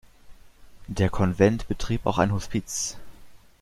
Der 0.87 1.11
Konvent 1.11 1.67
betrieb 1.67 2.07
auch 2.07 2.17
ein 2.17 2.31
Hospiz. 2.31 2.97